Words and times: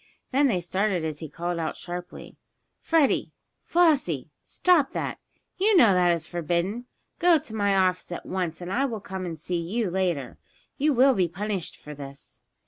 Then 0.31 0.47
they 0.47 0.61
started 0.61 1.05
as 1.05 1.19
he 1.19 1.29
called 1.29 1.59
out 1.59 1.77
sharply: 1.77 2.35
"Freddie! 2.79 3.33
Flossie! 3.61 4.31
Stop 4.43 4.93
that! 4.93 5.19
You 5.59 5.77
know 5.77 5.93
that 5.93 6.09
it 6.09 6.15
is 6.15 6.25
forbidden! 6.25 6.87
Go 7.19 7.37
to 7.37 7.53
my 7.53 7.75
office 7.75 8.11
at 8.11 8.25
once 8.25 8.61
and 8.61 8.73
I 8.73 8.85
will 8.85 8.99
come 8.99 9.27
and 9.27 9.37
see 9.37 9.59
you 9.61 9.91
later. 9.91 10.39
You 10.75 10.91
will 10.91 11.13
be 11.13 11.27
punished 11.27 11.77
for 11.77 11.93
this!" 11.93 12.41